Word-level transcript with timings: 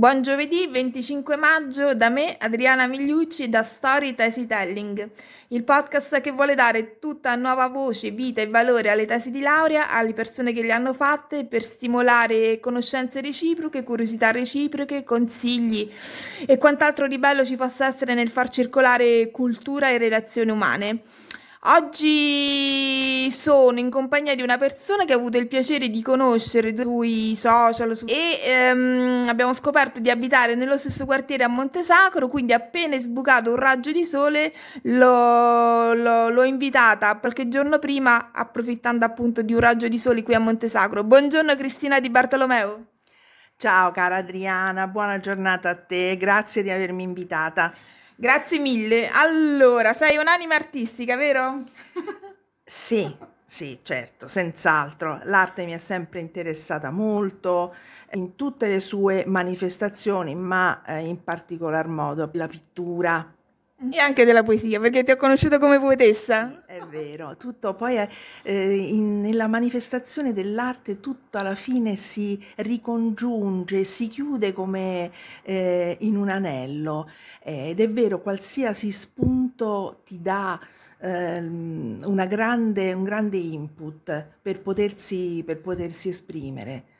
Buon 0.00 0.22
giovedì 0.22 0.66
25 0.66 1.36
maggio 1.36 1.94
da 1.94 2.08
me, 2.08 2.34
Adriana 2.38 2.86
Migliucci, 2.86 3.50
da 3.50 3.62
Story 3.62 4.14
Telling, 4.14 5.10
il 5.48 5.62
podcast 5.62 6.22
che 6.22 6.30
vuole 6.30 6.54
dare 6.54 6.98
tutta 6.98 7.34
nuova 7.34 7.68
voce, 7.68 8.10
vita 8.10 8.40
e 8.40 8.48
valore 8.48 8.88
alle 8.88 9.04
tesi 9.04 9.30
di 9.30 9.40
laurea, 9.40 9.90
alle 9.90 10.14
persone 10.14 10.54
che 10.54 10.62
le 10.62 10.72
hanno 10.72 10.94
fatte, 10.94 11.44
per 11.44 11.62
stimolare 11.62 12.60
conoscenze 12.60 13.20
reciproche, 13.20 13.84
curiosità 13.84 14.30
reciproche, 14.30 15.04
consigli 15.04 15.92
e 16.46 16.56
quant'altro 16.56 17.06
di 17.06 17.18
bello 17.18 17.44
ci 17.44 17.56
possa 17.56 17.84
essere 17.84 18.14
nel 18.14 18.30
far 18.30 18.48
circolare 18.48 19.30
cultura 19.30 19.90
e 19.90 19.98
relazioni 19.98 20.50
umane. 20.50 21.02
Oggi 21.64 23.30
sono 23.30 23.78
in 23.78 23.90
compagnia 23.90 24.34
di 24.34 24.40
una 24.40 24.56
persona 24.56 25.04
che 25.04 25.12
ho 25.12 25.18
avuto 25.18 25.36
il 25.36 25.46
piacere 25.46 25.90
di 25.90 26.00
conoscere 26.00 26.74
sui 26.74 27.36
social 27.36 27.94
su... 27.94 28.06
e 28.08 28.40
ehm, 28.42 29.26
abbiamo 29.28 29.52
scoperto 29.52 30.00
di 30.00 30.08
abitare 30.08 30.54
nello 30.54 30.78
stesso 30.78 31.04
quartiere 31.04 31.44
a 31.44 31.48
Montesacro, 31.48 32.28
quindi 32.28 32.54
appena 32.54 32.96
è 32.96 33.00
sbucato 33.00 33.50
un 33.50 33.56
raggio 33.56 33.92
di 33.92 34.06
sole 34.06 34.54
l'ho, 34.84 35.92
l'ho, 35.92 36.30
l'ho 36.30 36.42
invitata 36.44 37.18
qualche 37.18 37.46
giorno 37.48 37.78
prima, 37.78 38.30
approfittando 38.32 39.04
appunto 39.04 39.42
di 39.42 39.52
un 39.52 39.60
raggio 39.60 39.86
di 39.86 39.98
sole 39.98 40.22
qui 40.22 40.32
a 40.34 40.38
Montesacro. 40.38 41.04
Buongiorno 41.04 41.54
Cristina 41.56 42.00
Di 42.00 42.08
Bartolomeo. 42.08 42.86
Ciao 43.58 43.90
cara 43.90 44.16
Adriana, 44.16 44.86
buona 44.86 45.20
giornata 45.20 45.68
a 45.68 45.76
te, 45.76 46.16
grazie 46.16 46.62
di 46.62 46.70
avermi 46.70 47.02
invitata. 47.02 47.70
Grazie 48.20 48.58
mille. 48.58 49.08
Allora, 49.08 49.94
sei 49.94 50.18
un'anima 50.18 50.54
artistica, 50.54 51.16
vero? 51.16 51.64
sì, 52.62 53.16
sì, 53.46 53.78
certo, 53.82 54.28
senz'altro. 54.28 55.20
L'arte 55.24 55.64
mi 55.64 55.72
è 55.72 55.78
sempre 55.78 56.20
interessata 56.20 56.90
molto 56.90 57.74
in 58.12 58.36
tutte 58.36 58.68
le 58.68 58.78
sue 58.78 59.24
manifestazioni, 59.26 60.34
ma 60.34 60.82
eh, 60.84 60.98
in 60.98 61.24
particolar 61.24 61.88
modo 61.88 62.28
la 62.34 62.46
pittura, 62.46 63.26
e 63.88 63.98
anche 63.98 64.26
della 64.26 64.42
poesia, 64.42 64.78
perché 64.78 65.02
ti 65.04 65.10
ho 65.10 65.16
conosciuto 65.16 65.58
come 65.58 65.80
poetessa. 65.80 66.64
È 66.66 66.80
vero, 66.90 67.36
tutto 67.36 67.72
poi 67.74 67.96
eh, 68.42 68.76
in, 68.76 69.22
nella 69.22 69.46
manifestazione 69.46 70.34
dell'arte 70.34 71.00
tutto 71.00 71.38
alla 71.38 71.54
fine 71.54 71.96
si 71.96 72.38
ricongiunge, 72.56 73.84
si 73.84 74.08
chiude 74.08 74.52
come 74.52 75.10
eh, 75.42 75.96
in 76.00 76.16
un 76.16 76.28
anello 76.28 77.10
eh, 77.42 77.70
ed 77.70 77.80
è 77.80 77.88
vero, 77.88 78.20
qualsiasi 78.20 78.90
spunto 78.90 80.02
ti 80.04 80.20
dà 80.20 80.60
ehm, 81.00 82.26
grande, 82.26 82.92
un 82.92 83.04
grande 83.04 83.38
input 83.38 84.26
per 84.42 84.60
potersi, 84.60 85.42
per 85.44 85.58
potersi 85.60 86.10
esprimere. 86.10 86.98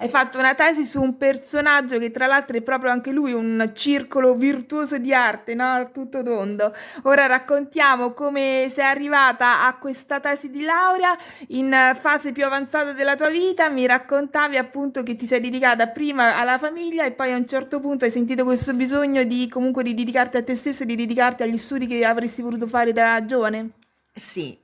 Hai 0.00 0.08
fatto 0.08 0.38
una 0.38 0.54
tesi 0.54 0.84
su 0.84 1.02
un 1.02 1.16
personaggio 1.16 1.98
che 1.98 2.12
tra 2.12 2.28
l'altro 2.28 2.56
è 2.56 2.60
proprio 2.62 2.92
anche 2.92 3.10
lui 3.10 3.32
un 3.32 3.72
circolo 3.74 4.36
virtuoso 4.36 4.96
di 4.96 5.12
arte, 5.12 5.56
no? 5.56 5.90
Tutto 5.92 6.22
tondo. 6.22 6.72
Ora 7.02 7.26
raccontiamo 7.26 8.12
come 8.12 8.68
sei 8.70 8.84
arrivata 8.84 9.66
a 9.66 9.76
questa 9.76 10.20
tesi 10.20 10.50
di 10.50 10.62
laurea 10.62 11.16
in 11.48 11.74
fase 11.98 12.30
più 12.30 12.44
avanzata 12.44 12.92
della 12.92 13.16
tua 13.16 13.28
vita. 13.28 13.68
Mi 13.70 13.86
raccontavi 13.86 14.56
appunto 14.56 15.02
che 15.02 15.16
ti 15.16 15.26
sei 15.26 15.40
dedicata 15.40 15.88
prima 15.88 16.38
alla 16.38 16.58
famiglia 16.58 17.04
e 17.04 17.10
poi 17.10 17.32
a 17.32 17.36
un 17.36 17.48
certo 17.48 17.80
punto 17.80 18.04
hai 18.04 18.12
sentito 18.12 18.44
questo 18.44 18.74
bisogno 18.74 19.24
di 19.24 19.48
comunque 19.48 19.82
di 19.82 19.94
dedicarti 19.94 20.36
a 20.36 20.44
te 20.44 20.54
stessa 20.54 20.84
e 20.84 20.86
di 20.86 20.94
dedicarti 20.94 21.42
agli 21.42 21.58
studi 21.58 21.88
che 21.88 22.04
avresti 22.04 22.40
voluto 22.40 22.68
fare 22.68 22.92
da 22.92 23.24
giovane. 23.24 23.70
Sì, 24.14 24.56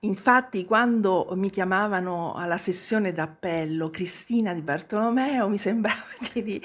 Infatti, 0.00 0.64
quando 0.64 1.28
mi 1.32 1.50
chiamavano 1.50 2.34
alla 2.34 2.58
sessione 2.58 3.12
d'appello 3.12 3.88
Cristina 3.88 4.52
di 4.52 4.60
Bartolomeo, 4.60 5.48
mi 5.48 5.58
sembrava 5.58 6.04
di, 6.32 6.60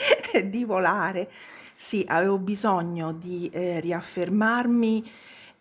di 0.46 0.66
volare. 0.66 1.30
Sì, 1.74 2.04
avevo 2.08 2.38
bisogno 2.38 3.14
di 3.14 3.50
eh, 3.52 3.80
riaffermarmi 3.80 5.10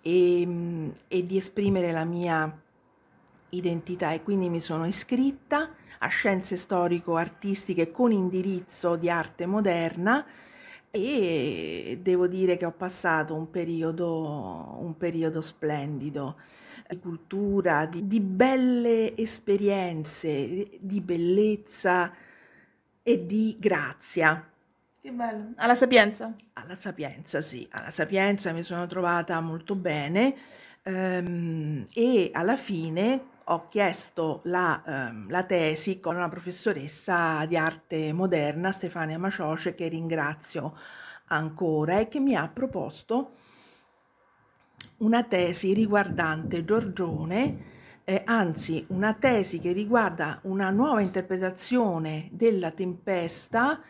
e, 0.02 0.92
e 1.08 1.26
di 1.26 1.36
esprimere 1.36 1.92
la 1.92 2.04
mia 2.04 2.60
identità 3.50 4.12
e 4.12 4.22
quindi 4.22 4.48
mi 4.48 4.60
sono 4.60 4.86
iscritta 4.86 5.70
a 5.98 6.08
Scienze 6.08 6.56
Storico-Artistiche 6.56 7.90
con 7.90 8.12
indirizzo 8.12 8.96
di 8.96 9.10
arte 9.10 9.46
moderna 9.46 10.24
e 10.90 11.98
devo 12.02 12.26
dire 12.26 12.56
che 12.56 12.64
ho 12.64 12.72
passato 12.72 13.34
un 13.34 13.50
periodo, 13.50 14.76
un 14.80 14.96
periodo 14.96 15.40
splendido 15.40 16.36
di 16.88 16.98
cultura, 16.98 17.86
di, 17.86 18.06
di 18.06 18.20
belle 18.20 19.16
esperienze, 19.16 20.68
di 20.80 21.00
bellezza 21.00 22.12
e 23.02 23.26
di 23.26 23.56
grazia. 23.58 24.48
Che 25.00 25.10
bello. 25.12 25.52
Alla 25.56 25.74
Sapienza? 25.74 26.34
Alla 26.54 26.74
Sapienza, 26.74 27.40
sì. 27.40 27.66
Alla 27.70 27.90
Sapienza 27.90 28.52
mi 28.52 28.62
sono 28.62 28.86
trovata 28.86 29.40
molto 29.40 29.74
bene 29.74 30.34
ehm, 30.82 31.84
e 31.94 32.30
alla 32.32 32.56
fine 32.56 33.28
ho 33.52 33.68
chiesto 33.68 34.40
la, 34.44 34.82
ehm, 34.86 35.28
la, 35.28 35.42
tesi 35.42 35.98
con 35.98 36.14
una 36.16 36.28
professoressa 36.28 37.44
di 37.46 37.56
arte 37.56 38.12
moderna, 38.12 38.70
Stefania 38.70 39.18
Macioce, 39.18 39.74
che 39.74 39.88
ringrazio 39.88 40.76
ancora 41.26 41.98
e 41.98 42.08
che 42.08 42.20
mi 42.20 42.34
ha 42.34 42.48
proposto 42.48 43.32
una 44.98 45.24
tesi 45.24 45.72
riguardante 45.72 46.64
Giorgione, 46.64 47.78
eh, 48.04 48.22
anzi 48.24 48.84
una 48.88 49.14
tesi 49.14 49.58
che 49.58 49.72
riguarda 49.72 50.40
una 50.42 50.70
nuova 50.70 51.00
interpretazione 51.00 52.28
della 52.32 52.70
tempesta. 52.70 53.80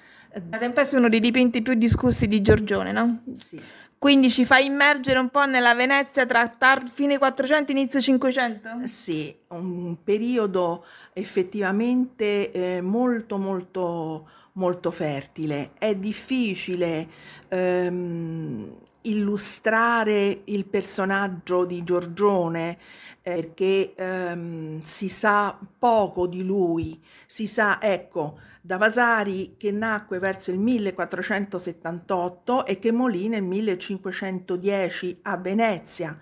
La 0.49 0.59
tempesta 0.59 0.97
è 0.97 0.99
uno 0.99 1.09
dei 1.09 1.21
dipinti 1.21 1.61
più 1.61 1.75
discussi 1.75 2.27
di 2.29 2.41
Giorgione, 2.41 2.93
no? 2.93 3.23
Sì. 3.35 3.61
Quindi 4.01 4.31
ci 4.31 4.47
fa 4.47 4.57
immergere 4.57 5.19
un 5.19 5.29
po' 5.29 5.45
nella 5.45 5.75
Venezia 5.75 6.25
tra 6.25 6.49
tar- 6.49 6.89
fine 6.89 7.19
400 7.19 7.71
e 7.71 7.75
inizio 7.75 8.01
500? 8.01 8.87
Sì, 8.87 9.37
un 9.49 10.03
periodo 10.03 10.87
effettivamente 11.13 12.51
eh, 12.51 12.81
molto 12.81 13.37
molto 13.37 14.27
molto 14.53 14.91
fertile. 14.91 15.73
È 15.77 15.95
difficile 15.95 17.09
ehm, 17.49 18.75
illustrare 19.03 20.41
il 20.45 20.65
personaggio 20.65 21.67
di 21.67 21.85
Giorgione 21.85 22.79
eh, 23.21 23.35
perché 23.35 23.93
ehm, 23.95 24.83
si 24.83 25.11
sa 25.11 25.59
poco 25.79 26.27
di 26.27 26.43
lui, 26.43 26.99
si 27.27 27.47
sa, 27.47 27.79
ecco, 27.81 28.39
da 28.61 28.77
Vasari 28.77 29.55
che 29.57 29.73
nacque 29.73 30.19
verso 30.19 30.51
il 30.51 30.59
1478 30.59 32.67
e 32.67 32.79
che 32.79 32.93
morì 32.93 33.29
nel 33.29 33.43
1510 33.43 35.21
a 35.23 35.37
Venezia. 35.37 36.19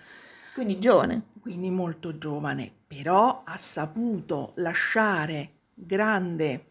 Quindi 0.55 0.79
giovane. 0.79 1.23
Quindi 1.41 1.71
molto 1.71 2.19
giovane, 2.19 2.71
però 2.87 3.43
ha 3.45 3.57
saputo 3.57 4.53
lasciare 4.57 5.53
grande 5.73 6.65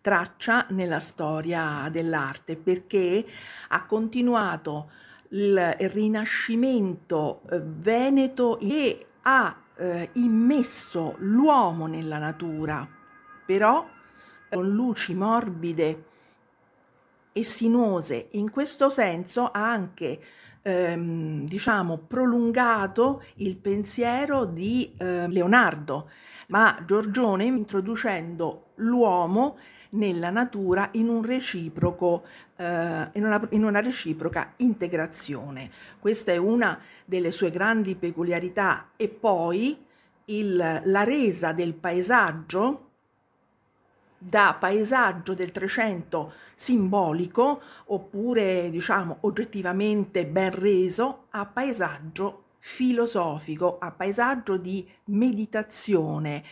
traccia 0.00 0.66
nella 0.70 0.98
storia 0.98 1.88
dell'arte 1.90 2.56
perché 2.56 3.24
ha 3.68 3.86
continuato 3.86 4.90
il 5.30 5.76
rinascimento 5.78 7.42
eh, 7.50 7.60
veneto 7.60 8.58
e 8.58 9.06
ha 9.22 9.56
eh, 9.76 10.10
immesso 10.14 11.14
l'uomo 11.18 11.86
nella 11.86 12.18
natura, 12.18 12.86
però 13.46 13.86
con 14.52 14.68
luci 14.68 15.14
morbide 15.14 16.04
e 17.32 17.42
sinuose. 17.42 18.28
In 18.32 18.50
questo 18.50 18.90
senso 18.90 19.46
ha 19.46 19.70
anche 19.72 20.20
ehm, 20.60 21.46
diciamo 21.46 21.98
prolungato 22.06 23.24
il 23.36 23.56
pensiero 23.56 24.44
di 24.44 24.92
eh, 24.98 25.26
Leonardo, 25.28 26.10
ma 26.48 26.78
Giorgione 26.86 27.44
introducendo 27.44 28.72
l'uomo 28.76 29.56
nella 29.90 30.30
natura 30.30 30.88
in, 30.92 31.08
un 31.08 31.22
reciproco, 31.22 32.24
eh, 32.56 33.08
in, 33.12 33.24
una, 33.24 33.46
in 33.50 33.64
una 33.64 33.80
reciproca 33.80 34.52
integrazione. 34.56 35.70
Questa 35.98 36.32
è 36.32 36.36
una 36.36 36.78
delle 37.06 37.30
sue 37.30 37.50
grandi 37.50 37.94
peculiarità 37.94 38.90
e 38.96 39.08
poi 39.08 39.82
il, 40.26 40.80
la 40.84 41.04
resa 41.04 41.52
del 41.52 41.74
paesaggio 41.74 42.91
da 44.24 44.56
paesaggio 44.58 45.34
del 45.34 45.50
Trecento 45.50 46.34
simbolico 46.54 47.60
oppure 47.86 48.70
diciamo 48.70 49.18
oggettivamente 49.20 50.26
ben 50.26 50.54
reso 50.54 51.26
a 51.30 51.44
paesaggio 51.46 52.44
filosofico, 52.58 53.78
a 53.78 53.90
paesaggio 53.90 54.56
di 54.56 54.88
meditazione, 55.06 56.44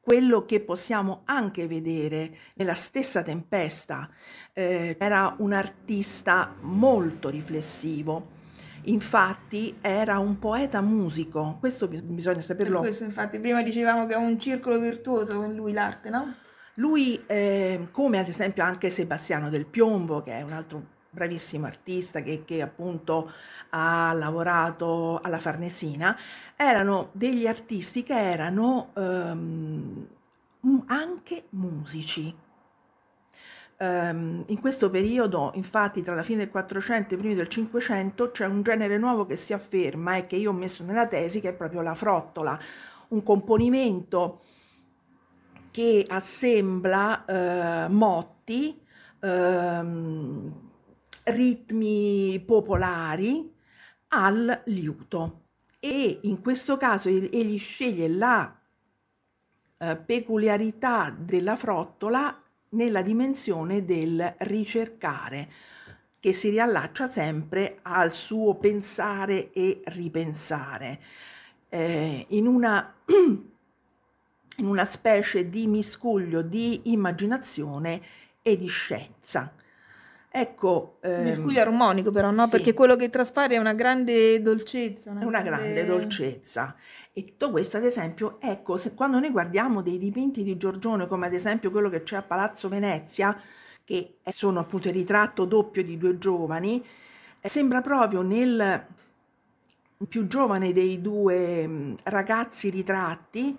quello 0.00 0.44
che 0.44 0.58
possiamo 0.60 1.20
anche 1.26 1.68
vedere 1.68 2.36
nella 2.54 2.74
stessa 2.74 3.22
tempesta. 3.22 4.10
Eh, 4.52 4.96
era 4.98 5.36
un 5.38 5.52
artista 5.52 6.56
molto 6.62 7.28
riflessivo. 7.28 8.40
Infatti 8.86 9.76
era 9.80 10.18
un 10.18 10.40
poeta 10.40 10.80
musico, 10.80 11.58
questo 11.60 11.86
bisogna 11.86 12.42
saperlo. 12.42 12.80
Per 12.80 12.88
questo 12.88 13.04
infatti 13.04 13.38
prima 13.38 13.62
dicevamo 13.62 14.06
che 14.06 14.14
è 14.14 14.16
un 14.16 14.40
circolo 14.40 14.80
virtuoso 14.80 15.40
in 15.44 15.54
lui 15.54 15.72
l'arte, 15.72 16.10
no? 16.10 16.34
Lui, 16.76 17.22
eh, 17.26 17.88
come 17.90 18.18
ad 18.18 18.28
esempio 18.28 18.64
anche 18.64 18.90
Sebastiano 18.90 19.50
del 19.50 19.66
Piombo, 19.66 20.22
che 20.22 20.32
è 20.32 20.42
un 20.42 20.52
altro 20.52 20.82
bravissimo 21.10 21.66
artista 21.66 22.22
che, 22.22 22.44
che 22.46 22.62
appunto 22.62 23.30
ha 23.70 24.12
lavorato 24.14 25.20
alla 25.22 25.38
Farnesina, 25.38 26.16
erano 26.56 27.10
degli 27.12 27.46
artisti 27.46 28.02
che 28.02 28.18
erano 28.18 28.90
ehm, 28.94 30.06
anche 30.86 31.44
musici. 31.50 32.34
Um, 33.78 34.44
in 34.46 34.60
questo 34.60 34.90
periodo, 34.90 35.50
infatti, 35.54 36.02
tra 36.02 36.14
la 36.14 36.22
fine 36.22 36.38
del 36.38 36.50
400 36.50 37.14
e 37.14 37.16
i 37.16 37.20
primi 37.20 37.34
del 37.34 37.48
500, 37.48 38.30
c'è 38.30 38.46
un 38.46 38.62
genere 38.62 38.96
nuovo 38.96 39.26
che 39.26 39.36
si 39.36 39.52
afferma 39.52 40.16
e 40.16 40.26
che 40.26 40.36
io 40.36 40.50
ho 40.50 40.54
messo 40.54 40.84
nella 40.84 41.06
tesi, 41.08 41.40
che 41.40 41.50
è 41.50 41.54
proprio 41.54 41.82
la 41.82 41.94
frottola, 41.94 42.58
un 43.08 43.22
componimento 43.22 44.40
che 45.72 46.04
assembla 46.06 47.24
uh, 47.26 47.92
motti, 47.92 48.80
uh, 49.20 50.52
ritmi 51.24 52.40
popolari 52.46 53.50
al 54.08 54.62
liuto. 54.66 55.40
E 55.80 56.20
in 56.22 56.40
questo 56.40 56.76
caso 56.76 57.08
egli 57.08 57.58
sceglie 57.58 58.06
la 58.08 58.56
uh, 59.78 60.04
peculiarità 60.04 61.12
della 61.18 61.56
frottola 61.56 62.40
nella 62.70 63.02
dimensione 63.02 63.84
del 63.84 64.34
ricercare, 64.40 65.50
che 66.20 66.32
si 66.32 66.50
riallaccia 66.50 67.08
sempre 67.08 67.78
al 67.82 68.12
suo 68.12 68.56
pensare 68.56 69.50
e 69.52 69.80
ripensare, 69.86 71.00
eh, 71.68 72.26
in, 72.28 72.46
una, 72.46 72.94
in 74.58 74.66
una 74.66 74.84
specie 74.84 75.48
di 75.48 75.66
miscuglio 75.66 76.42
di 76.42 76.92
immaginazione 76.92 78.00
e 78.42 78.56
di 78.56 78.66
scienza. 78.66 79.52
Ecco, 80.34 80.96
ehm, 81.02 81.24
miscuglio 81.24 81.60
armonico 81.60 82.10
però, 82.10 82.30
no? 82.30 82.44
Sì. 82.44 82.50
Perché 82.52 82.72
quello 82.72 82.96
che 82.96 83.10
traspare 83.10 83.56
è 83.56 83.58
una 83.58 83.74
grande 83.74 84.40
dolcezza. 84.40 85.10
Una, 85.10 85.26
una 85.26 85.42
grande... 85.42 85.72
grande 85.72 85.84
dolcezza. 85.84 86.74
E 87.12 87.24
tutto 87.24 87.50
questo, 87.50 87.76
ad 87.76 87.84
esempio, 87.84 88.40
ecco, 88.40 88.78
se, 88.78 88.94
quando 88.94 89.18
noi 89.18 89.30
guardiamo 89.30 89.82
dei 89.82 89.98
dipinti 89.98 90.42
di 90.42 90.56
Giorgione, 90.56 91.06
come 91.06 91.26
ad 91.26 91.34
esempio 91.34 91.70
quello 91.70 91.90
che 91.90 92.02
c'è 92.02 92.16
a 92.16 92.22
Palazzo 92.22 92.70
Venezia, 92.70 93.38
che 93.84 94.16
sono 94.30 94.60
appunto 94.60 94.88
il 94.88 94.94
ritratto 94.94 95.44
doppio 95.44 95.82
di 95.82 95.98
due 95.98 96.16
giovani, 96.16 96.82
eh, 97.40 97.48
sembra 97.50 97.82
proprio 97.82 98.22
nel 98.22 98.86
più 100.08 100.26
giovane 100.26 100.72
dei 100.72 101.00
due 101.00 101.94
ragazzi 102.04 102.70
ritratti 102.70 103.56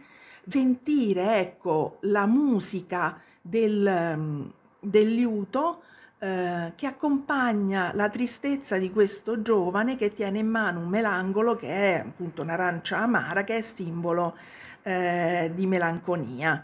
sentire, 0.48 1.40
ecco, 1.40 1.98
la 2.02 2.26
musica 2.26 3.20
del, 3.42 4.52
del 4.80 5.14
liuto 5.14 5.82
eh, 6.20 6.72
che 6.76 6.88
accompagna 6.88 7.92
la 7.94 8.10
tristezza 8.10 8.78
di 8.78 8.92
questo 8.92 9.42
giovane 9.42 9.98
che 9.98 10.14
tiene 10.14 10.40
in 10.40 10.48
mano 10.48 10.80
un 10.80 10.88
melangolo 10.88 11.56
che 11.56 11.68
è 11.68 12.00
appunto 12.00 12.42
un'arancia 12.42 12.98
amara 12.98 13.44
che 13.44 13.58
è 13.58 13.62
simbolo 13.62 14.38
eh, 14.84 15.52
di 15.54 15.66
melanconia. 15.68 16.64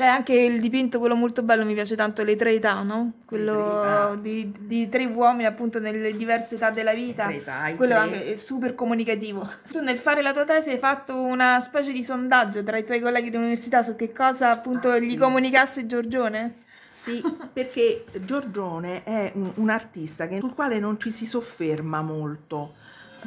C'è 0.00 0.06
anche 0.06 0.32
il 0.32 0.60
dipinto, 0.62 0.98
quello 0.98 1.14
molto 1.14 1.42
bello, 1.42 1.62
mi 1.62 1.74
piace 1.74 1.94
tanto, 1.94 2.24
le 2.24 2.34
tre 2.34 2.52
età, 2.52 2.80
no? 2.80 3.12
Quello 3.26 4.16
di, 4.18 4.50
di, 4.60 4.88
tre 4.88 5.04
uomini 5.04 5.44
appunto 5.44 5.78
nelle 5.78 6.12
diverse 6.12 6.54
età 6.54 6.70
della 6.70 6.94
vita. 6.94 7.30
Età, 7.30 7.70
quello 7.76 7.92
tre. 7.92 8.02
anche 8.02 8.32
è 8.32 8.36
super 8.36 8.74
comunicativo. 8.74 9.46
Tu 9.70 9.80
nel 9.80 9.98
fare 9.98 10.22
la 10.22 10.32
tua 10.32 10.44
tesi 10.44 10.70
hai 10.70 10.78
fatto 10.78 11.22
una 11.22 11.60
specie 11.60 11.92
di 11.92 12.02
sondaggio 12.02 12.62
tra 12.62 12.78
i 12.78 12.84
tuoi 12.86 12.98
colleghi 12.98 13.28
di 13.28 13.36
università 13.36 13.82
su 13.82 13.94
che 13.94 14.10
cosa 14.10 14.50
appunto 14.52 14.88
ah, 14.88 14.98
gli 14.98 15.10
sì. 15.10 15.16
comunicasse 15.18 15.84
Giorgione? 15.84 16.62
Sì, 16.88 17.22
perché 17.52 18.06
Giorgione 18.24 19.04
è 19.04 19.32
un, 19.34 19.52
un 19.56 19.68
artista 19.68 20.26
che, 20.26 20.38
sul 20.38 20.54
quale 20.54 20.78
non 20.78 20.98
ci 20.98 21.10
si 21.10 21.26
sofferma 21.26 22.00
molto. 22.00 22.72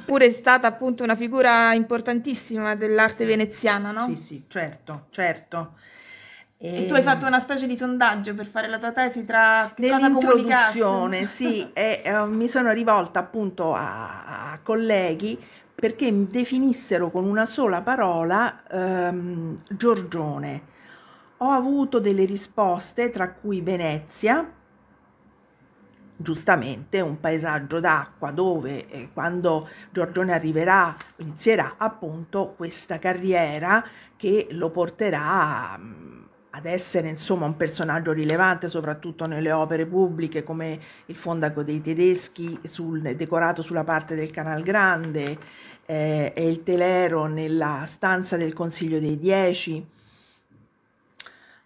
Pure 0.05 0.25
è 0.25 0.31
stata 0.31 0.65
appunto 0.65 1.03
una 1.03 1.15
figura 1.15 1.71
importantissima 1.73 2.73
dell'arte 2.73 3.17
sì. 3.17 3.25
veneziana, 3.25 3.91
no? 3.91 4.07
Sì, 4.07 4.15
sì, 4.15 4.43
certo, 4.47 5.05
certo. 5.11 5.73
E, 6.65 6.85
tu 6.85 6.93
hai 6.93 7.03
fatto 7.03 7.25
una 7.25 7.39
specie 7.39 7.67
di 7.67 7.75
sondaggio 7.75 8.33
per 8.33 8.45
fare 8.45 8.69
la 8.69 8.77
tua 8.77 8.93
tesi 8.93 9.25
tra 9.25 9.73
che 9.75 9.81
Nell'introduzione, 9.85 11.25
sì, 11.25 11.69
e 11.73 12.01
uh, 12.05 12.25
mi 12.25 12.47
sono 12.47 12.71
rivolta 12.71 13.19
appunto 13.19 13.73
a, 13.73 14.51
a, 14.53 14.59
colleghi 14.63 15.37
perché 15.75 16.09
mi 16.09 16.25
definissero 16.29 17.11
con 17.11 17.25
una 17.25 17.45
sola 17.45 17.81
parola 17.81 18.63
um, 18.71 19.53
Giorgione. 19.67 20.61
Ho 21.39 21.49
avuto 21.49 21.99
delle 21.99 22.23
risposte, 22.23 23.09
tra 23.09 23.33
cui 23.33 23.59
Venezia, 23.59 24.49
giustamente 26.15 27.01
un 27.01 27.19
paesaggio 27.19 27.81
d'acqua 27.81 28.31
dove 28.31 28.87
eh, 28.87 29.09
quando 29.11 29.67
Giorgione 29.91 30.31
arriverà 30.31 30.95
inizierà 31.17 31.73
appunto 31.75 32.53
questa 32.55 32.99
carriera 32.99 33.83
che 34.15 34.47
lo 34.51 34.69
porterà 34.69 35.77
mm, 35.77 36.22
ad 36.55 36.65
essere 36.65 37.09
insomma 37.09 37.45
un 37.45 37.57
personaggio 37.57 38.11
rilevante 38.11 38.67
soprattutto 38.67 39.25
nelle 39.25 39.51
opere 39.51 39.87
pubbliche 39.87 40.43
come 40.43 40.79
il 41.07 41.15
Fondaco 41.15 41.63
dei 41.63 41.81
Tedeschi 41.81 42.59
sul, 42.63 43.01
decorato 43.15 43.63
sulla 43.63 43.83
parte 43.83 44.13
del 44.13 44.29
Canal 44.29 44.61
Grande 44.61 45.37
eh, 45.85 46.31
e 46.35 46.47
il 46.47 46.61
Telero 46.61 47.25
nella 47.25 47.83
stanza 47.85 48.37
del 48.37 48.53
Consiglio 48.53 48.99
dei 48.99 49.17
Dieci. 49.17 49.87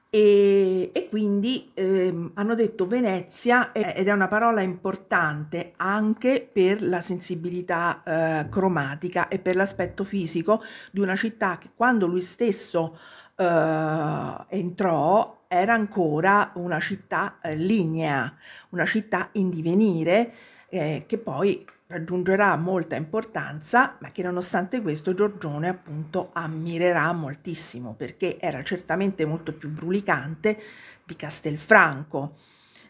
E, 0.10 0.90
e 0.94 1.10
quindi 1.10 1.70
ehm, 1.74 2.32
hanno 2.36 2.56
detto 2.56 2.88
Venezia 2.88 3.74
ed 3.74 4.08
è 4.08 4.12
una 4.14 4.30
parola 4.30 4.62
importante 4.62 5.74
anche 5.76 6.50
per 6.50 6.82
la 6.82 7.02
sensibilità 7.02 8.04
eh, 8.06 8.50
cromatica 8.50 9.28
e 9.28 9.38
per 9.40 9.58
l'aspetto 9.58 10.06
fisico 10.06 10.64
di 10.92 11.02
una 11.02 11.18
città 11.18 11.58
che 11.58 11.72
quando 11.76 12.08
lui 12.08 12.22
stesso 12.22 12.98
eh, 13.38 14.46
entrò 14.50 15.46
era 15.48 15.74
ancora 15.74 16.52
una 16.56 16.80
città 16.80 17.38
eh, 17.42 17.56
lignea, 17.56 18.36
una 18.70 18.86
città 18.86 19.30
in 19.34 19.50
divenire 19.50 20.34
eh, 20.70 21.06
che 21.08 21.18
poi 21.18 21.66
raggiungerà 21.88 22.56
molta 22.58 22.98
importanza, 22.98 23.96
ma 24.00 24.12
che 24.12 24.22
nonostante 24.22 24.82
questo 24.82 25.14
Giorgione 25.14 25.70
appunto 25.70 26.32
ammirerà 26.34 27.14
moltissimo 27.14 27.94
perché 27.94 28.38
era 28.40 28.62
certamente 28.64 29.26
molto 29.26 29.54
più 29.54 29.70
brulicante 29.70 30.60
di 31.06 31.16
Castelfranco. 31.16 32.34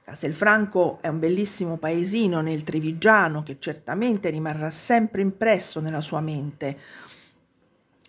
Castelfranco 0.04 0.98
è 1.02 1.10
un 1.10 1.20
bellissimo 1.20 1.78
paesino 1.78 2.42
nel 2.42 2.64
Trevigiano 2.64 3.44
che 3.44 3.58
certamente 3.60 4.30
rimarrà 4.30 4.72
sempre 4.72 5.22
impresso 5.22 5.80
nella 5.80 6.02
sua 6.02 6.22
mente. 6.22 6.80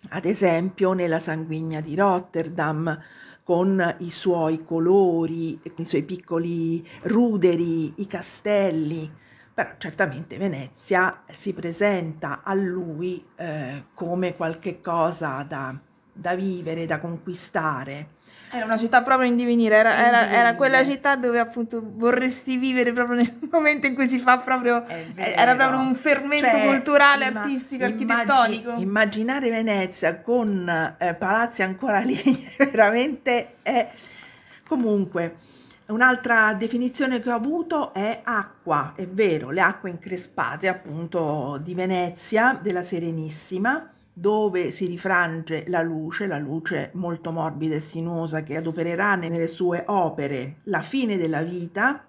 Ad 0.09 0.25
esempio 0.25 0.93
nella 0.93 1.19
sanguigna 1.19 1.81
di 1.81 1.95
Rotterdam, 1.95 2.99
con 3.43 3.95
i 3.99 4.09
suoi 4.09 4.63
colori, 4.63 5.59
i 5.75 5.85
suoi 5.85 6.03
piccoli 6.03 6.87
ruderi, 7.01 7.93
i 7.97 8.07
castelli 8.07 9.11
però 9.59 9.71
certamente 9.77 10.37
Venezia 10.37 11.23
si 11.27 11.53
presenta 11.53 12.43
a 12.43 12.53
lui 12.53 13.25
eh, 13.35 13.87
come 13.93 14.37
qualche 14.37 14.79
cosa 14.79 15.43
da, 15.43 15.77
da, 16.13 16.33
vivere, 16.33 16.85
da 16.85 17.01
conquistare. 17.01 18.11
Era 18.51 18.65
una 18.65 18.77
città 18.77 19.03
proprio 19.03 19.29
in 19.29 19.35
divenire, 19.35 19.75
era, 19.75 20.07
era, 20.07 20.29
era, 20.29 20.55
quella 20.55 20.83
città 20.83 21.15
dove 21.15 21.37
appunto 21.37 21.83
vorresti 21.83 22.57
vivere 22.57 22.91
proprio 22.91 23.17
nel 23.17 23.37
momento 23.51 23.85
in 23.85 23.93
cui 23.93 24.07
si 24.07 24.17
fa 24.17 24.39
proprio, 24.39 24.85
era 25.15 25.55
proprio 25.55 25.79
un 25.79 25.93
fermento 25.93 26.49
cioè, 26.49 26.65
culturale, 26.65 27.27
imma, 27.27 27.41
artistico, 27.41 27.85
immagini, 27.85 28.11
architettonico. 28.11 28.71
Immaginare 28.79 29.49
Venezia 29.51 30.19
con 30.21 30.95
eh, 30.97 31.13
palazzi 31.13 31.61
ancora 31.61 31.99
lì 32.05 32.19
veramente 32.57 33.55
è... 33.61 33.87
Comunque, 34.67 35.35
Un'altra 35.89 36.53
definizione 36.53 37.19
che 37.19 37.31
ho 37.31 37.35
avuto 37.35 37.95
è 37.95 38.21
acqua, 38.23 38.93
è 38.95 39.07
vero, 39.07 39.49
le 39.49 39.59
acque 39.59 39.89
increspate 39.89 40.67
appunto 40.67 41.59
di 41.63 41.73
Venezia, 41.73 42.59
della 42.61 42.83
Serenissima, 42.83 43.89
dove 44.19 44.71
si 44.71 44.85
rifrange 44.85 45.63
la 45.67 45.81
luce, 45.81 46.27
la 46.27 46.37
luce 46.37 46.91
molto 46.95 47.31
morbida 47.31 47.75
e 47.75 47.79
sinuosa 47.79 48.43
che 48.43 48.57
adopererà 48.57 49.15
nelle 49.15 49.47
sue 49.47 49.83
opere 49.87 50.57
la 50.63 50.81
fine 50.81 51.15
della 51.15 51.41
vita, 51.41 52.05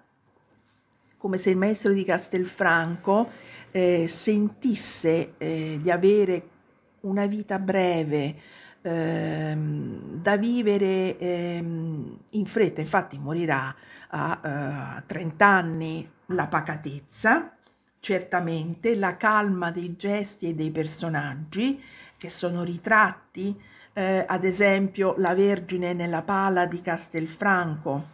come 1.17 1.37
se 1.37 1.51
il 1.51 1.57
maestro 1.57 1.93
di 1.93 2.03
Castelfranco 2.03 3.29
eh, 3.71 4.07
sentisse 4.09 5.35
eh, 5.37 5.79
di 5.81 5.89
avere 5.89 6.49
una 7.01 7.25
vita 7.27 7.59
breve, 7.59 8.35
ehm, 8.81 10.21
da 10.21 10.35
vivere 10.35 11.17
ehm, 11.17 12.17
in 12.31 12.45
fretta, 12.45 12.81
infatti 12.81 13.17
morirà 13.19 13.73
a 14.09 14.97
eh, 14.97 15.03
30 15.05 15.45
anni, 15.45 16.11
la 16.25 16.47
pacatezza, 16.47 17.55
certamente 18.01 18.95
la 18.95 19.15
calma 19.15 19.71
dei 19.71 19.95
gesti 19.95 20.49
e 20.49 20.55
dei 20.55 20.71
personaggi 20.71 21.81
che 22.21 22.29
sono 22.29 22.61
ritratti 22.61 23.59
eh, 23.93 24.23
ad 24.27 24.43
esempio 24.43 25.15
la 25.17 25.33
Vergine 25.33 25.93
nella 25.93 26.21
pala 26.21 26.67
di 26.67 26.79
Castelfranco, 26.79 28.05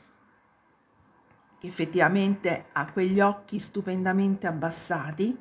che 1.59 1.67
effettivamente 1.67 2.67
ha 2.71 2.89
quegli 2.89 3.19
occhi 3.19 3.59
stupendamente 3.59 4.47
abbassati, 4.47 5.37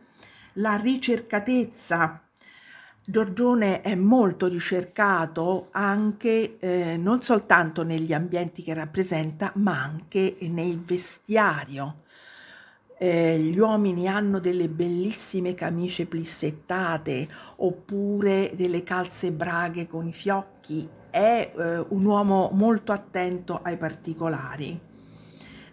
la 0.54 0.74
ricercatezza. 0.74 2.20
Giorgione 3.04 3.82
è 3.82 3.94
molto 3.94 4.48
ricercato 4.48 5.68
anche 5.70 6.58
eh, 6.58 6.96
non 6.96 7.22
soltanto 7.22 7.84
negli 7.84 8.12
ambienti 8.12 8.64
che 8.64 8.74
rappresenta, 8.74 9.52
ma 9.54 9.80
anche 9.80 10.38
nel 10.40 10.80
vestiario. 10.80 12.02
Eh, 12.98 13.38
gli 13.38 13.58
uomini 13.58 14.08
hanno 14.08 14.38
delle 14.38 14.68
bellissime 14.68 15.52
camicie 15.52 16.06
plissettate 16.06 17.28
oppure 17.56 18.52
delle 18.54 18.82
calze 18.82 19.32
braghe 19.32 19.86
con 19.86 20.06
i 20.06 20.12
fiocchi. 20.12 20.88
È 21.10 21.52
eh, 21.54 21.84
un 21.88 22.04
uomo 22.04 22.50
molto 22.54 22.92
attento 22.92 23.60
ai 23.62 23.76
particolari. 23.76 24.80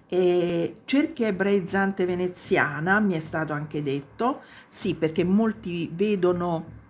E 0.08 0.74
cerchia 0.84 1.28
ebreizzante 1.28 2.06
veneziana, 2.06 3.00
mi 3.00 3.14
è 3.14 3.20
stato 3.20 3.54
anche 3.54 3.82
detto, 3.82 4.42
sì, 4.68 4.94
perché 4.94 5.24
molti 5.24 5.90
vedono 5.94 6.82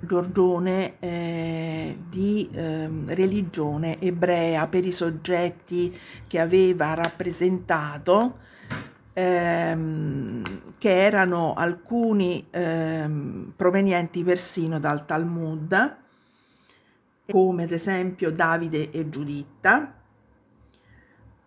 Giorgione 0.00 0.98
eh, 1.00 1.98
di 2.08 2.48
eh, 2.52 2.88
religione 3.06 4.00
ebrea 4.00 4.66
per 4.68 4.84
i 4.84 4.92
soggetti 4.92 5.96
che 6.26 6.38
aveva 6.38 6.94
rappresentato 6.94 8.38
ehm, 9.18 10.42
che 10.78 11.04
erano 11.04 11.54
alcuni 11.54 12.46
ehm, 12.50 13.52
provenienti 13.56 14.22
persino 14.22 14.78
dal 14.78 15.04
Talmud, 15.04 15.96
come 17.28 17.64
ad 17.64 17.72
esempio 17.72 18.30
Davide 18.30 18.90
e 18.90 19.08
Giuditta. 19.08 19.94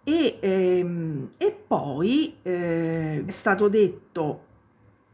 E, 0.04 0.38
ehm, 0.42 1.32
e 1.38 1.52
poi 1.52 2.38
eh, 2.42 3.24
è 3.26 3.32
stato 3.32 3.70
detto 3.70 4.46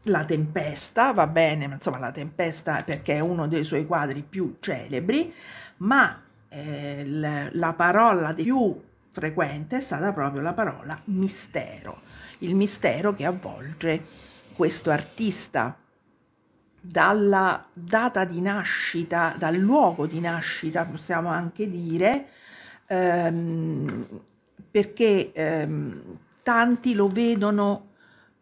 la 0.04 0.24
tempesta, 0.24 1.12
va 1.12 1.26
bene, 1.28 1.68
ma 1.68 1.74
insomma 1.74 1.98
la 1.98 2.10
tempesta 2.10 2.82
perché 2.82 3.14
è 3.14 3.20
uno 3.20 3.46
dei 3.46 3.62
suoi 3.62 3.86
quadri 3.86 4.22
più 4.22 4.56
celebri, 4.58 5.32
ma 5.78 6.20
eh, 6.48 7.04
la, 7.06 7.48
la 7.52 7.72
parola 7.74 8.34
più 8.34 8.80
frequente 9.10 9.76
è 9.76 9.80
stata 9.80 10.12
proprio 10.12 10.42
la 10.42 10.54
parola 10.54 10.98
mistero 11.04 12.07
il 12.38 12.54
mistero 12.54 13.14
che 13.14 13.24
avvolge 13.24 14.02
questo 14.54 14.90
artista 14.90 15.76
dalla 16.80 17.66
data 17.72 18.24
di 18.24 18.40
nascita, 18.40 19.34
dal 19.36 19.56
luogo 19.56 20.06
di 20.06 20.20
nascita, 20.20 20.84
possiamo 20.84 21.28
anche 21.28 21.68
dire, 21.68 22.28
ehm, 22.86 24.06
perché 24.70 25.32
ehm, 25.32 26.18
tanti 26.42 26.94
lo 26.94 27.08
vedono 27.08 27.88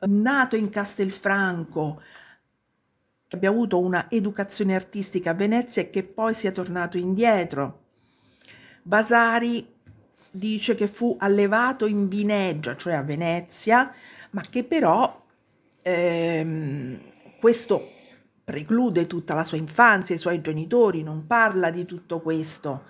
nato 0.01 0.57
in 0.57 0.69
Castelfranco, 0.69 2.03
che 3.27 3.37
abbia 3.37 3.49
avuto 3.49 3.81
una 3.81 4.09
educazione 4.11 4.75
artistica 4.75 5.31
a 5.31 5.35
Venezia 5.35 5.83
e 5.83 5.91
che 5.91 6.05
poi 6.05 6.35
sia 6.35 6.53
tornato 6.53 6.97
indietro. 6.97 7.85
Vasari 8.83 9.76
dice 10.37 10.75
che 10.75 10.87
fu 10.87 11.17
allevato 11.19 11.87
in 11.87 12.09
Vinegia, 12.09 12.77
cioè 12.77 12.95
a 12.95 13.03
Venezia, 13.03 13.93
ma 14.31 14.43
che 14.49 14.65
però 14.65 15.25
ehm, 15.83 16.99
questo 17.41 17.91
preclude 18.45 19.07
tutta 19.07 19.35
la 19.35 19.45
sua 19.45 19.57
infanzia, 19.57 20.15
i 20.15 20.19
suoi 20.19 20.41
genitori, 20.41 21.03
non 21.03 21.27
parla 21.27 21.71
di 21.71 21.85
tutto 21.85 22.21
questo. 22.21 22.85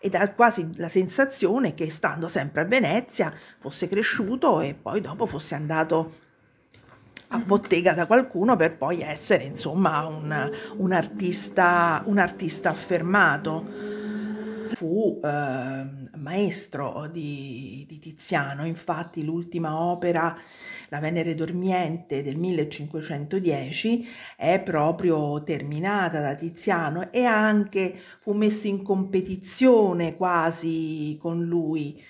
Ed 0.00 0.14
ha 0.14 0.30
quasi 0.32 0.68
la 0.76 0.88
sensazione 0.88 1.74
che 1.74 1.90
stando 1.90 2.28
sempre 2.28 2.60
a 2.60 2.64
Venezia 2.64 3.32
fosse 3.58 3.88
cresciuto 3.88 4.60
e 4.60 4.74
poi 4.74 5.00
dopo 5.00 5.26
fosse 5.26 5.54
andato 5.54 6.26
a 7.28 7.38
bottega 7.38 7.92
da 7.94 8.06
qualcuno 8.06 8.56
per 8.56 8.76
poi 8.76 9.00
essere 9.02 9.44
insomma 9.44 10.06
un, 10.06 10.50
un, 10.76 10.92
artista, 10.92 12.02
un 12.06 12.18
artista 12.18 12.70
affermato 12.70 13.97
fu 14.74 15.20
eh, 15.22 15.86
maestro 16.16 17.08
di, 17.10 17.84
di, 17.88 17.98
Tiziano, 17.98 18.66
infatti 18.66 19.24
l'ultima 19.24 19.80
opera, 19.80 20.36
La 20.88 21.00
Venere 21.00 21.34
Dormiente 21.34 22.22
del 22.22 22.36
1510, 22.36 24.06
è 24.36 24.60
proprio 24.60 25.42
terminata 25.42 26.20
da 26.20 26.34
Tiziano 26.34 27.10
e 27.12 27.24
anche 27.24 27.98
fu 28.20 28.32
messo 28.32 28.66
in 28.66 28.82
competizione 28.82 30.16
quasi 30.16 31.16
con 31.20 31.44
lui 31.44 32.02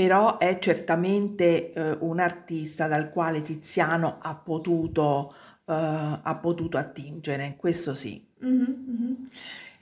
però 0.00 0.38
è 0.38 0.58
certamente 0.58 1.74
eh, 1.74 1.96
un 2.00 2.20
artista 2.20 2.86
dal 2.86 3.10
quale 3.10 3.42
Tiziano 3.42 4.16
ha 4.22 4.34
potuto, 4.34 5.30
eh, 5.66 5.74
ha 6.22 6.38
potuto 6.40 6.78
attingere, 6.78 7.56
questo 7.58 7.92
sì. 7.92 8.26
Mm-hmm. 8.42 9.14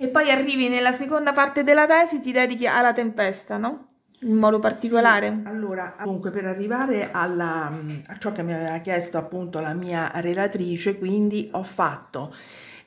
E 0.01 0.07
poi 0.07 0.31
arrivi 0.31 0.69
nella 0.69 0.93
seconda 0.93 1.33
parte 1.33 1.65
della 1.65 1.85
tesi, 1.85 2.21
ti 2.21 2.31
dedichi 2.31 2.69
alla 2.69 2.93
tempesta, 2.93 3.57
no? 3.57 3.87
In 4.21 4.37
modo 4.37 4.61
particolare. 4.61 5.41
Sì, 5.43 5.49
allora, 5.49 5.97
comunque 6.01 6.31
per 6.31 6.45
arrivare 6.45 7.11
alla, 7.11 7.69
a 8.07 8.19
ciò 8.19 8.31
che 8.31 8.45
mi 8.45 8.55
aveva 8.55 8.79
chiesto 8.79 9.19
appunto 9.19 9.59
la 9.59 9.75
mia 9.75 10.13
relatrice, 10.15 10.99
quindi 10.99 11.49
ho 11.53 11.65
fatto 11.65 12.33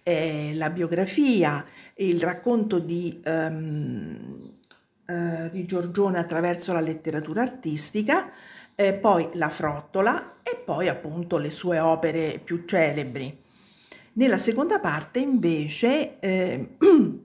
eh, 0.04 0.54
la 0.56 0.70
biografia, 0.70 1.66
il 1.96 2.22
racconto 2.22 2.80
di, 2.80 3.22
um, 3.26 4.54
uh, 5.06 5.50
di 5.50 5.66
Giorgione 5.66 6.18
attraverso 6.18 6.72
la 6.72 6.80
letteratura 6.80 7.42
artistica, 7.42 8.32
eh, 8.74 8.94
poi 8.94 9.30
la 9.34 9.50
frottola 9.50 10.38
e 10.44 10.62
poi 10.64 10.88
appunto 10.88 11.38
le 11.38 11.52
sue 11.52 11.78
opere 11.78 12.40
più 12.42 12.64
celebri. 12.66 13.41
Nella 14.14 14.38
seconda 14.38 14.80
parte 14.80 15.20
invece 15.20 16.20
eh, 16.20 16.76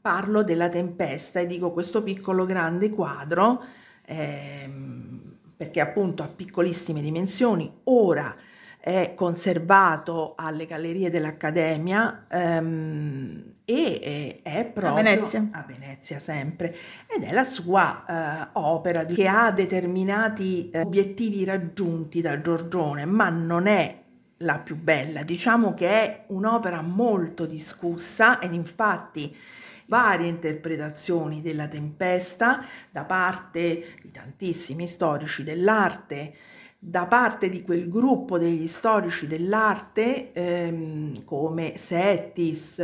parlo 0.00 0.42
della 0.44 0.68
tempesta 0.68 1.40
e 1.40 1.46
dico 1.46 1.72
questo 1.72 2.02
piccolo 2.02 2.44
grande 2.44 2.90
quadro, 2.90 3.62
eh, 4.04 4.70
perché 5.56 5.80
appunto 5.80 6.22
ha 6.22 6.28
piccolissime 6.28 7.00
dimensioni, 7.00 7.72
ora 7.84 8.36
è 8.84 9.14
conservato 9.16 10.34
alle 10.36 10.66
gallerie 10.66 11.08
dell'Accademia 11.08 12.26
ehm, 12.28 13.44
e 13.64 14.40
è 14.42 14.66
proprio 14.66 15.00
a 15.00 15.02
Venezia. 15.02 15.48
a 15.52 15.64
Venezia 15.66 16.18
sempre 16.18 16.76
ed 17.06 17.22
è 17.22 17.32
la 17.32 17.44
sua 17.44 18.04
eh, 18.04 18.48
opera 18.52 19.06
che 19.06 19.26
ha 19.26 19.50
determinati 19.52 20.68
eh, 20.68 20.82
obiettivi 20.82 21.44
raggiunti 21.44 22.20
da 22.20 22.42
Giorgione, 22.42 23.06
ma 23.06 23.30
non 23.30 23.68
è 23.68 24.03
la 24.38 24.58
più 24.58 24.76
bella. 24.76 25.22
Diciamo 25.22 25.74
che 25.74 25.88
è 25.88 26.24
un'opera 26.28 26.82
molto 26.82 27.46
discussa 27.46 28.38
ed 28.38 28.54
infatti 28.54 29.34
varie 29.86 30.28
interpretazioni 30.28 31.42
della 31.42 31.68
tempesta 31.68 32.64
da 32.90 33.04
parte 33.04 33.96
di 34.02 34.10
tantissimi 34.10 34.86
storici 34.86 35.42
dell'arte, 35.42 36.34
da 36.78 37.06
parte 37.06 37.48
di 37.48 37.62
quel 37.62 37.88
gruppo 37.88 38.38
degli 38.38 38.66
storici 38.66 39.26
dell'arte 39.26 40.32
ehm, 40.32 41.24
come 41.24 41.76
Settis, 41.76 42.78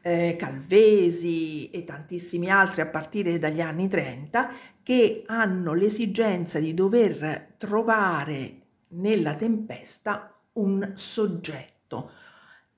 eh, 0.00 0.36
Calvesi 0.36 1.68
e 1.70 1.84
tantissimi 1.84 2.50
altri 2.50 2.82
a 2.82 2.86
partire 2.86 3.38
dagli 3.38 3.60
anni 3.60 3.88
30 3.88 4.50
che 4.82 5.22
hanno 5.26 5.74
l'esigenza 5.74 6.58
di 6.58 6.72
dover 6.74 7.54
trovare 7.58 8.60
nella 8.88 9.34
tempesta 9.34 10.35
un 10.56 10.92
soggetto 10.94 12.10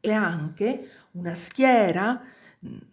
e 0.00 0.12
anche 0.12 0.88
una 1.12 1.34
schiera 1.34 2.22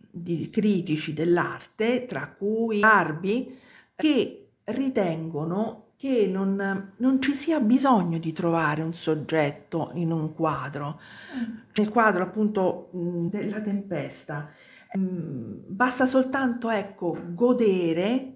di 0.10 0.50
critici 0.50 1.14
dell'arte, 1.14 2.06
tra 2.06 2.28
cui 2.28 2.82
Arbi, 2.82 3.58
che 3.96 4.50
ritengono 4.66 5.84
che 5.98 6.28
non, 6.28 6.94
non, 6.98 7.22
ci 7.22 7.34
sia 7.34 7.60
bisogno 7.60 8.18
di 8.18 8.34
trovare 8.34 8.82
un 8.82 8.94
soggetto 8.94 9.92
in 9.94 10.12
un 10.12 10.34
quadro. 10.34 11.00
Mm. 11.36 11.58
Nel 11.76 11.90
quadro 11.90 12.24
appunto 12.24 12.90
della 12.92 13.62
tempesta 13.62 14.50
basta 14.98 16.06
soltanto 16.06 16.70
ecco 16.70 17.18
godere 17.34 18.36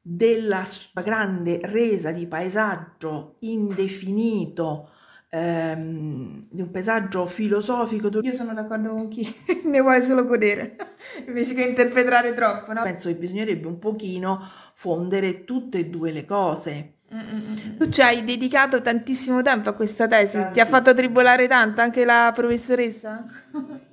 della 0.00 0.64
grande 1.02 1.60
resa 1.62 2.12
di 2.12 2.26
paesaggio 2.26 3.36
indefinito 3.40 4.90
ehm, 5.34 6.40
di 6.48 6.62
un 6.62 6.70
paesaggio 6.70 7.26
filosofico. 7.26 8.08
Io 8.20 8.32
sono 8.32 8.54
d'accordo 8.54 8.90
con 8.90 9.08
chi 9.08 9.34
ne 9.64 9.80
vuole 9.80 10.04
solo 10.04 10.24
godere, 10.24 10.76
invece 11.26 11.54
che 11.54 11.64
interpretare 11.64 12.32
troppo, 12.34 12.72
no? 12.72 12.82
Penso 12.82 13.08
che 13.08 13.16
bisognerebbe 13.16 13.66
un 13.66 13.78
pochino 13.78 14.48
fondere 14.74 15.44
tutte 15.44 15.78
e 15.78 15.86
due 15.86 16.12
le 16.12 16.24
cose. 16.24 16.92
Mm-mm. 17.12 17.76
Tu 17.76 17.88
ci 17.90 18.00
hai 18.00 18.24
dedicato 18.24 18.80
tantissimo 18.80 19.42
tempo 19.42 19.68
a 19.68 19.72
questa 19.72 20.06
tesi, 20.06 20.38
Tantissimo. 20.38 20.52
ti 20.52 20.60
ha 20.60 20.66
fatto 20.66 20.94
tribolare 20.94 21.46
tanto 21.46 21.80
anche 21.80 22.04
la 22.04 22.30
professoressa? 22.34 23.24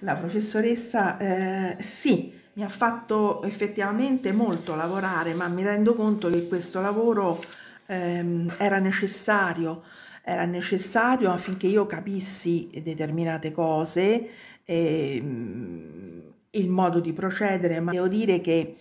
La 0.00 0.14
professoressa, 0.14 1.16
eh, 1.16 1.76
sì, 1.80 2.30
mi 2.52 2.62
ha 2.62 2.68
fatto 2.68 3.42
effettivamente 3.42 4.30
molto 4.30 4.74
lavorare, 4.74 5.32
ma 5.32 5.48
mi 5.48 5.62
rendo 5.62 5.94
conto 5.94 6.28
che 6.28 6.46
questo 6.46 6.82
lavoro 6.82 7.42
ehm, 7.86 8.54
era 8.58 8.78
necessario, 8.78 9.82
era 10.28 10.44
necessario 10.44 11.30
affinché 11.30 11.68
io 11.68 11.86
capissi 11.86 12.68
determinate 12.82 13.52
cose, 13.52 14.28
ehm, 14.64 16.22
il 16.50 16.68
modo 16.68 16.98
di 16.98 17.12
procedere, 17.12 17.78
ma 17.78 17.92
devo 17.92 18.08
dire 18.08 18.40
che 18.40 18.74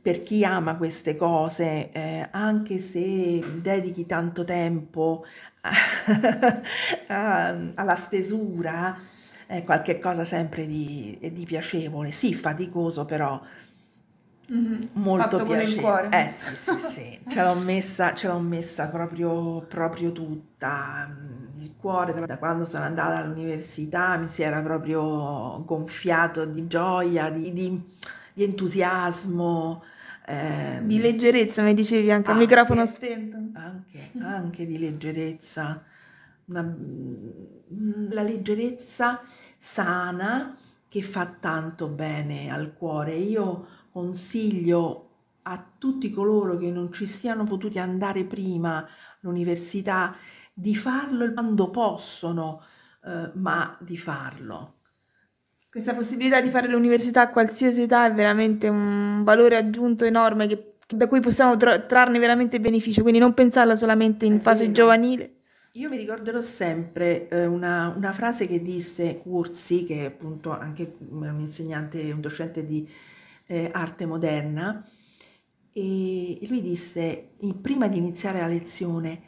per 0.00 0.22
chi 0.22 0.44
ama 0.46 0.76
queste 0.76 1.14
cose, 1.14 1.90
eh, 1.92 2.26
anche 2.30 2.80
se 2.80 3.60
dedichi 3.60 4.06
tanto 4.06 4.44
tempo 4.44 5.26
alla 7.08 7.96
stesura, 7.96 8.96
è 9.46 9.64
qualche 9.64 9.98
cosa 9.98 10.24
sempre 10.24 10.66
di, 10.66 11.18
di 11.32 11.44
piacevole, 11.44 12.12
sì, 12.12 12.32
faticoso, 12.32 13.04
però 13.04 13.38
mm-hmm. 14.50 14.88
molto 14.94 15.38
Fatto 15.38 15.44
piacevole. 15.46 15.64
con 15.64 15.72
il 15.72 15.76
cuore. 15.76 16.08
Eh 16.24 16.28
sì, 16.28 16.56
sì, 16.56 16.78
sì, 16.78 17.20
ce 17.26 17.42
l'ho 17.42 17.54
messa, 17.54 18.12
ce 18.14 18.28
l'ho 18.28 18.38
messa 18.38 18.88
proprio, 18.88 19.62
proprio 19.66 20.12
tutta. 20.12 21.08
Il 21.58 21.74
cuore 21.76 22.12
da 22.24 22.38
quando 22.38 22.64
sono 22.64 22.84
andata 22.84 23.16
all'università 23.18 24.16
mi 24.16 24.26
si 24.26 24.42
era 24.42 24.60
proprio 24.62 25.62
gonfiato 25.64 26.44
di 26.44 26.66
gioia, 26.66 27.30
di, 27.30 27.52
di, 27.52 27.82
di 28.34 28.42
entusiasmo. 28.44 29.82
ehm, 30.26 30.86
Di 30.86 30.98
leggerezza, 31.00 31.62
mi 31.62 31.74
dicevi 31.74 32.10
anche 32.10 32.30
Anche. 32.30 32.44
microfono 32.46 32.84
spento. 32.86 33.36
anche, 33.52 34.10
anche 34.20 34.66
di 34.66 34.78
leggerezza, 34.78 35.82
una- 36.46 36.62
mm, 36.62 38.10
la 38.12 38.22
leggerezza 38.22 39.20
sana 39.58 40.56
che 40.88 41.02
fa 41.02 41.26
tanto 41.26 41.88
bene 41.88 42.50
al 42.50 42.72
cuore. 42.74 43.14
Io 43.14 43.66
consiglio 43.92 45.08
a 45.42 45.64
tutti 45.78 46.10
coloro 46.10 46.56
che 46.56 46.70
non 46.70 46.92
ci 46.92 47.06
siano 47.06 47.44
potuti 47.44 47.78
andare 47.78 48.24
prima 48.24 48.86
all'università 49.22 50.14
di 50.52 50.74
farlo 50.74 51.32
quando 51.32 51.70
possono, 51.70 52.62
eh, 53.04 53.30
ma 53.34 53.76
di 53.80 53.98
farlo. 53.98 54.74
Questa 55.70 55.94
possibilità 55.94 56.40
di 56.40 56.50
fare 56.50 56.68
l'università 56.68 57.22
a 57.22 57.30
qualsiasi 57.30 57.82
età 57.82 58.06
è 58.06 58.12
veramente 58.12 58.68
un 58.68 59.22
valore 59.24 59.56
aggiunto 59.56 60.04
enorme 60.04 60.46
che- 60.46 60.74
da 60.86 61.06
cui 61.06 61.20
possiamo 61.20 61.56
tra- 61.56 61.78
trarne 61.80 62.18
veramente 62.18 62.60
beneficio, 62.60 63.00
quindi 63.02 63.18
non 63.18 63.32
pensarla 63.32 63.74
solamente 63.74 64.26
in 64.26 64.34
È 64.34 64.38
fase 64.38 64.62
vero. 64.62 64.72
giovanile. 64.74 65.36
Io 65.72 65.88
mi 65.88 65.96
ricorderò 65.96 66.42
sempre 66.42 67.28
eh, 67.28 67.46
una, 67.46 67.94
una 67.96 68.12
frase 68.12 68.46
che 68.46 68.60
disse 68.60 69.18
Curzi, 69.22 69.84
che 69.84 70.02
è 70.02 70.04
appunto 70.04 70.50
anche 70.50 70.96
un 71.08 71.36
insegnante, 71.40 72.12
un 72.12 72.20
docente 72.20 72.66
di 72.66 72.86
eh, 73.46 73.70
arte 73.72 74.06
moderna, 74.06 74.86
e 75.72 76.38
lui 76.48 76.60
disse, 76.60 77.30
prima 77.60 77.88
di 77.88 77.96
iniziare 77.96 78.40
la 78.40 78.46
lezione, 78.46 79.22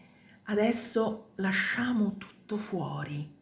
adesso 0.45 1.33
lasciamo 1.37 2.17
tutto 2.19 2.57
fuori 2.59 3.33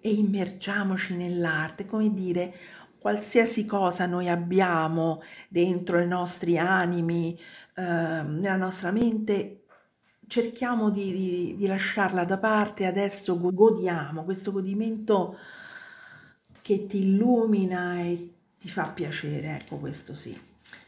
e 0.00 0.10
immergiamoci 0.12 1.16
nell'arte, 1.16 1.84
come 1.86 2.12
dire, 2.12 2.54
qualsiasi 2.98 3.64
cosa 3.64 4.06
noi 4.06 4.28
abbiamo 4.28 5.20
dentro 5.48 5.98
i 6.00 6.06
nostri 6.06 6.58
animi, 6.58 7.38
ehm, 7.74 8.38
nella 8.38 8.56
nostra 8.56 8.90
mente, 8.92 9.64
cerchiamo 10.28 10.90
di, 10.90 11.12
di- 11.12 11.54
di 11.56 11.66
lasciarla 11.66 12.24
da 12.24 12.38
parte, 12.38 12.86
adesso 12.86 13.38
go- 13.38 13.52
godiamo. 13.52 14.24
Questo 14.24 14.52
godimento 14.52 15.36
che 16.62 16.86
ti 16.86 16.98
illumina 17.08 18.00
e 18.00 18.35
ti 18.58 18.68
fa 18.68 18.88
piacere, 18.88 19.56
ecco 19.56 19.76
questo 19.78 20.14
sì. 20.14 20.38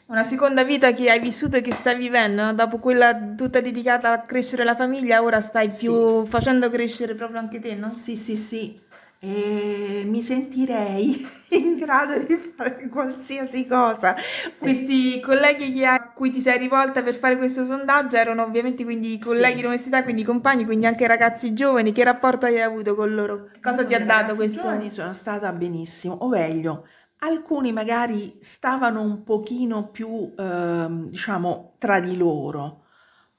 Una 0.06 0.24
seconda 0.24 0.64
vita 0.64 0.92
che 0.92 1.10
hai 1.10 1.20
vissuto 1.20 1.56
e 1.56 1.60
che 1.60 1.72
stai 1.72 1.96
vivendo, 1.96 2.42
no? 2.44 2.54
Dopo 2.54 2.78
quella 2.78 3.14
tutta 3.36 3.60
dedicata 3.60 4.10
a 4.12 4.22
crescere 4.22 4.64
la 4.64 4.74
famiglia, 4.74 5.22
ora 5.22 5.40
stai 5.42 5.70
più 5.70 6.24
facendo 6.26 6.70
crescere 6.70 7.14
proprio 7.14 7.38
anche 7.40 7.60
te, 7.60 7.74
no? 7.74 7.94
Sì, 7.94 8.16
sì, 8.16 8.36
sì, 8.36 8.80
e 9.18 10.04
mi 10.06 10.22
sentirei 10.22 11.26
in 11.50 11.76
grado 11.76 12.18
di 12.24 12.36
fare 12.38 12.88
qualsiasi 12.88 13.66
cosa. 13.66 14.14
Questi 14.58 15.20
colleghi 15.20 15.84
a 15.84 16.10
cui 16.14 16.30
ti 16.30 16.40
sei 16.40 16.56
rivolta 16.58 17.02
per 17.02 17.14
fare 17.14 17.36
questo 17.36 17.66
sondaggio 17.66 18.16
erano 18.16 18.44
ovviamente 18.44 18.84
quindi 18.84 19.12
i 19.14 19.18
colleghi 19.18 19.56
Sì. 19.56 19.60
di 19.60 19.64
università, 19.66 20.02
quindi 20.04 20.22
i 20.22 20.24
compagni, 20.24 20.64
quindi 20.64 20.86
anche 20.86 21.06
ragazzi 21.06 21.52
giovani. 21.52 21.92
Che 21.92 22.04
rapporto 22.04 22.46
hai 22.46 22.60
avuto 22.62 22.94
con 22.94 23.12
loro? 23.14 23.50
Cosa 23.60 23.84
ti 23.84 23.94
ha 23.94 23.98
i 23.98 24.06
dato 24.06 24.34
questo? 24.34 24.60
giovani 24.62 24.90
sono 24.90 25.12
stata 25.12 25.52
benissimo, 25.52 26.14
o 26.14 26.28
meglio, 26.28 26.86
alcuni 27.20 27.72
magari 27.72 28.38
stavano 28.40 29.00
un 29.00 29.22
pochino 29.22 29.88
più, 29.88 30.32
ehm, 30.36 31.08
diciamo, 31.08 31.74
tra 31.78 32.00
di 32.00 32.16
loro, 32.16 32.84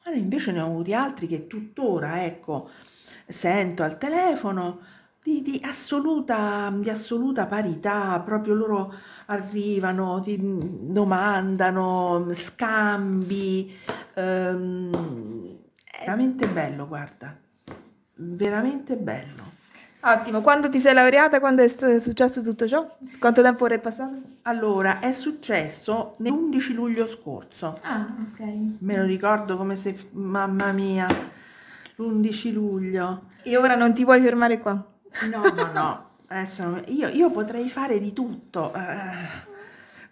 ma 0.06 0.12
invece 0.14 0.52
ne 0.52 0.62
ho 0.62 0.66
avuti 0.66 0.94
altri 0.94 1.28
che 1.28 1.48
tuttora, 1.48 2.24
ecco, 2.26 2.70
sento 3.28 3.84
al 3.84 3.98
telefono 3.98 4.80
di, 5.22 5.42
di 5.42 5.62
assoluta, 5.64 6.74
di 6.76 6.90
assoluta 6.90 7.46
parità, 7.48 8.20
proprio 8.22 8.54
loro 8.54 8.94
arrivano, 9.28 10.20
ti 10.22 10.38
domandano, 10.42 12.28
scambi, 12.34 13.74
ehm, 14.16 15.58
è 15.84 16.00
veramente 16.00 16.48
bello, 16.48 16.88
guarda, 16.88 17.38
veramente 18.16 18.96
bello. 18.98 19.58
Ottimo, 20.02 20.42
quando 20.42 20.70
ti 20.70 20.80
sei 20.80 20.94
laureata? 20.94 21.40
Quando 21.40 21.62
è 21.62 22.00
successo 22.00 22.42
tutto 22.42 22.68
ciò? 22.68 22.98
Quanto 23.20 23.42
tempo 23.42 23.66
ora 23.66 23.76
è 23.76 23.80
passato? 23.80 24.16
Allora, 24.44 25.00
è 25.00 25.12
successo 25.12 26.16
l'11 26.20 26.74
luglio 26.74 27.06
scorso, 27.08 27.78
Ah, 27.82 28.08
ok. 28.32 28.40
me 28.80 28.96
lo 28.98 29.04
ricordo 29.04 29.58
come 29.58 29.76
se, 29.76 30.08
mamma 30.12 30.72
mia, 30.72 31.06
l'11 31.98 32.54
luglio. 32.54 33.24
E 33.44 33.58
ora 33.58 33.76
non 33.76 33.94
ti 33.94 34.06
vuoi 34.06 34.22
fermare 34.22 34.60
qua? 34.60 34.74
No, 35.30 35.52
no, 35.54 35.72
no, 35.74 36.10
adesso 36.28 36.82
io, 36.88 37.10
io 37.10 37.30
potrei 37.30 37.70
fare 37.70 38.00
di 38.00 38.14
tutto, 38.14 38.74
eh, 38.74 38.80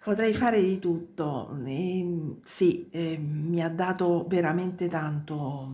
potrei 0.04 0.34
fare 0.34 0.60
di 0.60 0.78
tutto. 0.78 1.56
E, 1.64 2.34
sì, 2.44 2.88
eh, 2.90 3.16
mi 3.18 3.62
ha 3.62 3.70
dato 3.70 4.26
veramente 4.28 4.86
tanto 4.88 5.70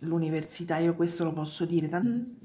l'università, 0.00 0.76
io 0.78 0.94
questo 0.94 1.24
lo 1.24 1.32
posso 1.32 1.64
dire. 1.64 1.88
tan- 1.88 2.06
Mm. 2.06 2.40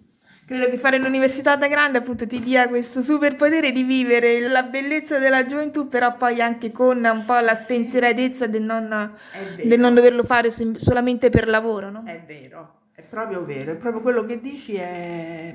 Credo 0.47 0.69
che 0.69 0.77
fare 0.77 0.97
l'università 0.97 1.57
da 1.57 1.67
grande 1.67 1.97
appunto 1.97 2.25
ti 2.25 2.39
dia 2.39 2.69
questo 2.69 3.01
superpotere 3.01 3.73
di 3.73 3.83
vivere 3.83 4.47
la 4.47 4.63
bellezza 4.63 5.19
della 5.19 5.45
gioventù, 5.45 5.89
però 5.89 6.15
poi 6.15 6.41
anche 6.41 6.71
con 6.71 7.03
un 7.03 7.25
po' 7.25 7.37
la 7.39 7.53
spensieratezza 7.53 8.47
del 8.47 8.63
non, 8.63 9.13
del 9.61 9.77
non 9.77 9.93
doverlo 9.93 10.23
fare 10.23 10.49
solamente 10.49 11.29
per 11.29 11.49
lavoro, 11.49 11.89
no? 11.89 12.03
È 12.05 12.23
vero, 12.25 12.83
è 12.93 13.01
proprio 13.01 13.43
vero, 13.43 13.73
è 13.73 13.75
proprio 13.75 14.01
quello 14.01 14.23
che 14.23 14.39
dici 14.39 14.75
è, 14.75 15.53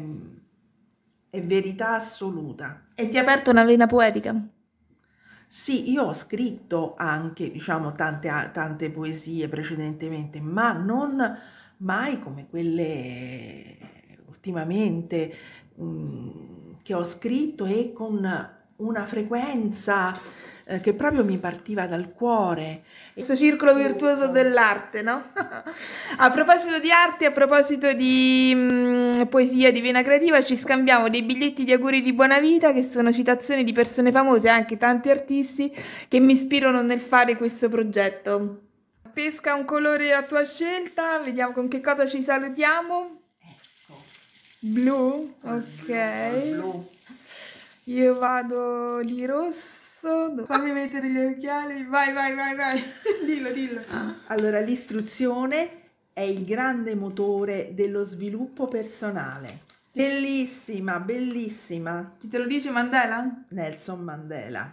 è 1.31 1.43
verità 1.43 1.95
assoluta. 1.95 2.89
E 2.95 3.09
ti 3.09 3.17
ha 3.17 3.23
aperto 3.23 3.51
una 3.51 3.65
vena 3.65 3.87
poetica. 3.87 4.39
Sì, 5.47 5.91
io 5.91 6.03
ho 6.03 6.13
scritto 6.13 6.93
anche, 6.99 7.51
diciamo, 7.51 7.95
tante, 7.95 8.29
tante 8.53 8.91
poesie 8.91 9.49
precedentemente, 9.49 10.39
ma 10.39 10.73
non 10.73 11.39
mai 11.79 12.21
come 12.21 12.47
quelle 12.51 13.92
ultimamente 14.33 15.35
che 16.83 16.95
ho 16.95 17.05
scritto 17.05 17.67
e 17.67 17.93
con 17.93 18.27
una 18.77 19.05
frequenza 19.05 20.19
eh, 20.65 20.81
che 20.81 20.95
proprio 20.95 21.25
mi 21.25 21.39
partiva 21.39 21.87
dal 21.87 22.13
cuore. 22.13 22.83
Questo 23.13 23.37
circolo 23.37 23.75
virtuoso 23.75 24.29
dell'arte, 24.29 25.03
no? 25.03 25.23
a 26.17 26.31
proposito 26.31 26.79
di 26.79 26.91
arte, 26.91 27.27
a 27.27 27.31
proposito 27.31 27.93
di 27.93 28.53
mm, 28.55 29.23
poesia, 29.25 29.71
di 29.71 29.81
vena 29.81 30.03
creativa, 30.03 30.43
ci 30.43 30.57
scambiamo 30.57 31.09
dei 31.09 31.23
biglietti 31.23 31.65
di 31.65 31.73
auguri 31.73 32.01
di 32.01 32.13
buona 32.13 32.41
vita 32.41 32.73
che 32.73 32.85
sono 32.85 33.13
citazioni 33.13 33.65
di 33.65 33.73
persone 33.73 34.11
famose, 34.11 34.49
anche 34.49 34.77
tanti 34.77 35.11
artisti 35.11 35.75
che 36.09 36.21
mi 36.21 36.33
ispirano 36.33 36.83
nel 36.83 37.01
fare 37.01 37.37
questo 37.37 37.69
progetto. 37.69 38.61
Pesca 39.13 39.55
un 39.55 39.65
colore 39.65 40.15
a 40.15 40.23
tua 40.23 40.45
scelta, 40.45 41.19
vediamo 41.19 41.53
con 41.53 41.69
che 41.69 41.81
cosa 41.81 42.07
ci 42.07 42.23
salutiamo. 42.23 43.22
Blu, 44.65 45.35
ok. 45.43 46.53
blu. 46.53 46.89
Io 47.87 48.17
vado 48.17 49.03
di 49.03 49.27
rosso. 49.27 50.45
Fammi 50.47 50.71
mettere 50.71 51.11
gli 51.11 51.19
occhiali. 51.19 51.85
Vai, 51.85 52.13
vai, 52.13 52.33
vai, 52.37 52.55
vai. 52.55 52.81
dillo, 53.27 53.51
dillo. 53.51 53.81
Allora, 54.27 54.61
l'istruzione 54.61 55.81
è 56.13 56.21
il 56.21 56.45
grande 56.45 56.95
motore 56.95 57.71
dello 57.75 58.05
sviluppo 58.05 58.69
personale. 58.69 59.63
Bellissima, 59.91 61.01
bellissima. 61.01 62.15
Chi 62.21 62.29
te 62.29 62.39
lo 62.39 62.47
dice 62.47 62.71
Mandela? 62.71 63.45
Nelson 63.49 64.01
Mandela. 64.01 64.73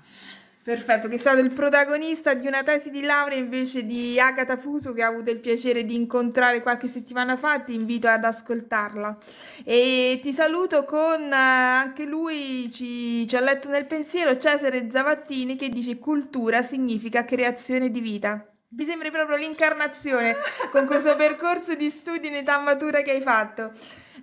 Perfetto, 0.62 1.08
che 1.08 1.16
è 1.16 1.18
stato 1.18 1.40
il 1.40 1.52
protagonista 1.52 2.34
di 2.34 2.46
una 2.46 2.64
tesi 2.64 2.90
di 2.90 3.02
laurea 3.02 3.38
invece 3.38 3.86
di 3.86 4.20
Agatha 4.20 4.58
Fuso 4.58 4.92
che 4.92 5.02
ha 5.02 5.08
avuto 5.08 5.30
il 5.30 5.40
piacere 5.40 5.86
di 5.86 5.96
incontrare 5.96 6.62
qualche 6.62 6.88
settimana 6.88 7.38
fa, 7.38 7.60
ti 7.60 7.74
invito 7.74 8.08
ad 8.08 8.26
ascoltarla. 8.26 9.18
E 9.64 10.20
ti 10.22 10.34
saluto 10.34 10.84
con 10.84 11.22
eh, 11.22 11.34
anche 11.34 12.04
lui, 12.04 12.70
ci, 12.72 13.26
ci 13.28 13.36
ha 13.38 13.40
letto 13.40 13.70
nel 13.70 13.86
pensiero, 13.86 14.38
Cesare 14.38 14.90
Zavattini 14.92 15.56
che 15.56 15.70
dice 15.70 15.98
cultura 15.98 16.62
significa 16.62 17.24
creazione 17.24 17.90
di 17.90 18.02
vita. 18.02 18.46
Mi 18.72 18.86
sembri 18.86 19.10
proprio 19.10 19.38
l'incarnazione 19.38 20.36
con 20.72 20.86
questo 20.86 21.16
percorso 21.16 21.74
di 21.74 21.90
studi 21.90 22.28
in 22.28 22.36
età 22.36 22.60
matura 22.60 23.02
che 23.02 23.12
hai 23.12 23.22
fatto. 23.22 23.72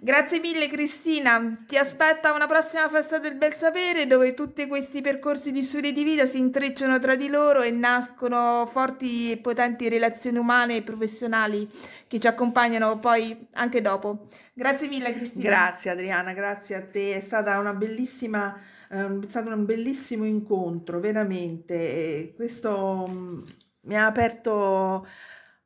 Grazie 0.07 0.38
mille 0.38 0.69
Cristina, 0.69 1.64
ti 1.66 1.77
aspetta 1.77 2.33
una 2.33 2.47
prossima 2.47 2.88
festa 2.88 3.19
del 3.19 3.35
bel 3.35 3.55
sapere 3.55 4.07
dove 4.07 4.35
tutti 4.35 4.69
questi 4.69 5.01
percorsi 5.01 5.51
di 5.51 5.62
studi 5.62 5.90
di 5.90 6.05
vita 6.05 6.27
si 6.27 6.38
intrecciano 6.38 7.01
tra 7.01 7.16
di 7.16 7.27
loro 7.27 7.62
e 7.62 7.73
nascono 7.73 8.69
forti 8.71 9.33
e 9.33 9.38
potenti 9.38 9.88
relazioni 9.88 10.38
umane 10.38 10.77
e 10.77 10.83
professionali 10.83 11.69
che 12.07 12.21
ci 12.21 12.29
accompagnano 12.29 13.01
poi 13.01 13.49
anche 13.55 13.81
dopo. 13.81 14.29
Grazie 14.55 14.87
mille 14.87 15.12
Cristina. 15.12 15.42
Grazie 15.42 15.90
Adriana, 15.90 16.33
grazie 16.35 16.77
a 16.77 16.83
te, 16.83 17.16
è 17.16 17.21
stata 17.21 17.59
una 17.59 17.75
bellissima, 17.75 18.57
eh, 18.88 19.07
è 19.07 19.29
stato 19.29 19.49
un 19.49 19.64
bellissimo 19.64 20.25
incontro, 20.25 21.01
veramente. 21.01 22.33
Questo 22.37 23.09
mm, 23.11 23.42
mi 23.81 23.97
ha 23.97 24.07
aperto 24.07 25.05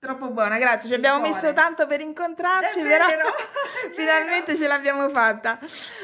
Troppo 0.01 0.31
buona, 0.31 0.57
grazie. 0.57 0.89
Ci 0.89 0.95
abbiamo 0.95 1.21
messo 1.21 1.53
tanto 1.53 1.87
per 1.87 2.01
incontrarci, 2.01 2.81
però 2.81 3.05
finalmente 3.93 4.57
ce 4.57 4.67
l'abbiamo 4.67 5.11
fatta. 5.11 5.59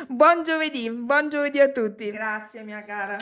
Buon 0.06 0.42
giovedì, 0.42 0.90
buon 0.90 1.30
giovedì 1.30 1.60
a 1.60 1.70
tutti. 1.70 2.10
Grazie 2.10 2.62
mia 2.62 2.84
cara. 2.84 3.16